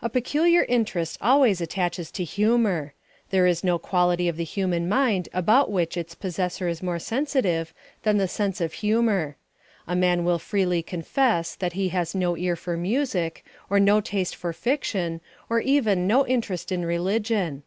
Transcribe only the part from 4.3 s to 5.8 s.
the human mind about